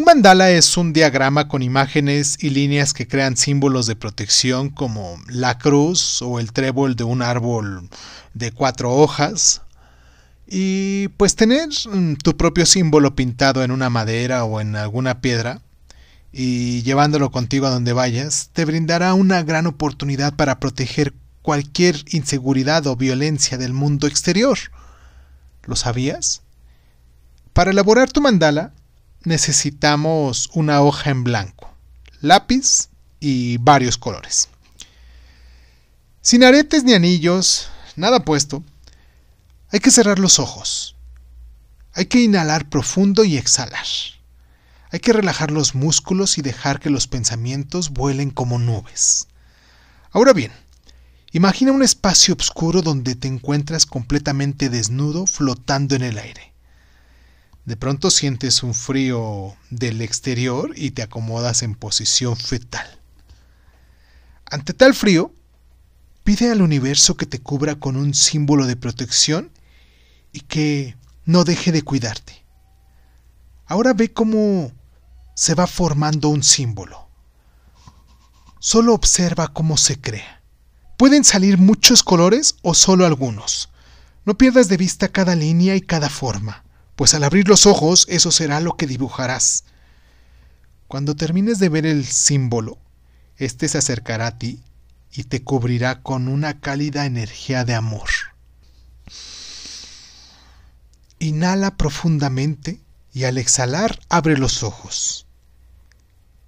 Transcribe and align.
mandala 0.00 0.50
es 0.50 0.78
un 0.78 0.94
diagrama 0.94 1.48
con 1.48 1.62
imágenes 1.62 2.38
y 2.42 2.48
líneas 2.48 2.94
que 2.94 3.06
crean 3.06 3.36
símbolos 3.36 3.86
de 3.86 3.94
protección 3.94 4.70
como 4.70 5.20
la 5.28 5.58
cruz 5.58 6.22
o 6.22 6.40
el 6.40 6.52
trébol 6.52 6.96
de 6.96 7.04
un 7.04 7.20
árbol 7.20 7.90
de 8.32 8.52
cuatro 8.52 8.90
hojas. 8.90 9.60
Y 10.46 11.08
pues 11.18 11.36
tener 11.36 11.68
mm, 11.68 12.14
tu 12.16 12.36
propio 12.38 12.64
símbolo 12.64 13.14
pintado 13.14 13.62
en 13.62 13.70
una 13.70 13.90
madera 13.90 14.44
o 14.44 14.60
en 14.60 14.76
alguna 14.76 15.20
piedra 15.20 15.60
y 16.32 16.82
llevándolo 16.82 17.30
contigo 17.30 17.66
a 17.66 17.70
donde 17.70 17.92
vayas 17.92 18.48
te 18.54 18.64
brindará 18.64 19.12
una 19.12 19.42
gran 19.42 19.66
oportunidad 19.66 20.34
para 20.34 20.58
proteger 20.58 21.12
cualquier 21.42 21.96
inseguridad 22.08 22.86
o 22.86 22.96
violencia 22.96 23.58
del 23.58 23.74
mundo 23.74 24.06
exterior. 24.06 24.58
¿Lo 25.64 25.76
sabías? 25.76 26.40
Para 27.52 27.72
elaborar 27.72 28.10
tu 28.10 28.22
mandala 28.22 28.72
necesitamos 29.24 30.50
una 30.54 30.82
hoja 30.82 31.10
en 31.10 31.24
blanco, 31.24 31.70
lápiz 32.20 32.88
y 33.20 33.58
varios 33.58 33.98
colores. 33.98 34.48
Sin 36.20 36.44
aretes 36.44 36.84
ni 36.84 36.94
anillos, 36.94 37.68
nada 37.96 38.24
puesto, 38.24 38.62
hay 39.70 39.80
que 39.80 39.90
cerrar 39.90 40.18
los 40.18 40.38
ojos. 40.38 40.96
Hay 41.94 42.06
que 42.06 42.20
inhalar 42.20 42.68
profundo 42.68 43.24
y 43.24 43.36
exhalar. 43.36 43.86
Hay 44.90 45.00
que 45.00 45.12
relajar 45.12 45.50
los 45.50 45.74
músculos 45.74 46.38
y 46.38 46.42
dejar 46.42 46.78
que 46.78 46.90
los 46.90 47.06
pensamientos 47.06 47.90
vuelen 47.90 48.30
como 48.30 48.58
nubes. 48.58 49.28
Ahora 50.10 50.32
bien, 50.32 50.52
imagina 51.32 51.72
un 51.72 51.82
espacio 51.82 52.36
oscuro 52.38 52.82
donde 52.82 53.14
te 53.14 53.28
encuentras 53.28 53.86
completamente 53.86 54.68
desnudo 54.68 55.26
flotando 55.26 55.96
en 55.96 56.02
el 56.02 56.18
aire. 56.18 56.51
De 57.64 57.76
pronto 57.76 58.10
sientes 58.10 58.62
un 58.62 58.74
frío 58.74 59.56
del 59.70 60.00
exterior 60.00 60.72
y 60.74 60.90
te 60.90 61.02
acomodas 61.02 61.62
en 61.62 61.74
posición 61.74 62.36
fetal. 62.36 62.86
Ante 64.46 64.74
tal 64.74 64.94
frío, 64.94 65.32
pide 66.24 66.50
al 66.50 66.60
universo 66.60 67.16
que 67.16 67.26
te 67.26 67.40
cubra 67.40 67.76
con 67.76 67.96
un 67.96 68.14
símbolo 68.14 68.66
de 68.66 68.76
protección 68.76 69.50
y 70.32 70.40
que 70.40 70.96
no 71.24 71.44
deje 71.44 71.70
de 71.70 71.82
cuidarte. 71.82 72.44
Ahora 73.66 73.92
ve 73.92 74.12
cómo 74.12 74.72
se 75.34 75.54
va 75.54 75.66
formando 75.66 76.28
un 76.28 76.42
símbolo. 76.42 77.08
Solo 78.58 78.92
observa 78.92 79.48
cómo 79.48 79.76
se 79.76 80.00
crea. 80.00 80.42
Pueden 80.96 81.24
salir 81.24 81.58
muchos 81.58 82.02
colores 82.02 82.56
o 82.62 82.74
solo 82.74 83.06
algunos. 83.06 83.70
No 84.24 84.36
pierdas 84.36 84.68
de 84.68 84.76
vista 84.76 85.08
cada 85.08 85.34
línea 85.34 85.74
y 85.74 85.80
cada 85.80 86.08
forma, 86.08 86.64
pues 87.02 87.14
al 87.14 87.24
abrir 87.24 87.48
los 87.48 87.66
ojos 87.66 88.06
eso 88.08 88.30
será 88.30 88.60
lo 88.60 88.76
que 88.76 88.86
dibujarás. 88.86 89.64
Cuando 90.86 91.16
termines 91.16 91.58
de 91.58 91.68
ver 91.68 91.84
el 91.84 92.06
símbolo, 92.06 92.78
éste 93.38 93.66
se 93.66 93.78
acercará 93.78 94.28
a 94.28 94.38
ti 94.38 94.60
y 95.10 95.24
te 95.24 95.42
cubrirá 95.42 96.00
con 96.02 96.28
una 96.28 96.60
cálida 96.60 97.04
energía 97.04 97.64
de 97.64 97.74
amor. 97.74 98.08
Inhala 101.18 101.76
profundamente 101.76 102.80
y 103.12 103.24
al 103.24 103.36
exhalar 103.36 103.98
abre 104.08 104.38
los 104.38 104.62
ojos. 104.62 105.26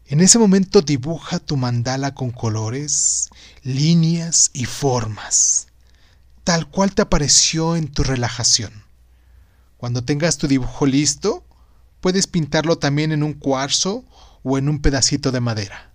En 0.06 0.20
ese 0.20 0.38
momento 0.38 0.82
dibuja 0.82 1.40
tu 1.40 1.56
mandala 1.56 2.14
con 2.14 2.30
colores, 2.30 3.28
líneas 3.64 4.50
y 4.52 4.66
formas, 4.66 5.66
tal 6.44 6.70
cual 6.70 6.94
te 6.94 7.02
apareció 7.02 7.74
en 7.74 7.88
tu 7.88 8.04
relajación. 8.04 8.83
Cuando 9.84 10.02
tengas 10.02 10.38
tu 10.38 10.48
dibujo 10.48 10.86
listo, 10.86 11.44
puedes 12.00 12.26
pintarlo 12.26 12.78
también 12.78 13.12
en 13.12 13.22
un 13.22 13.34
cuarzo 13.34 14.02
o 14.42 14.56
en 14.56 14.70
un 14.70 14.80
pedacito 14.80 15.30
de 15.30 15.40
madera. 15.40 15.92